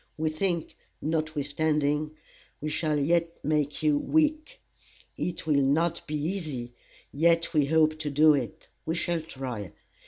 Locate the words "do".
8.09-8.33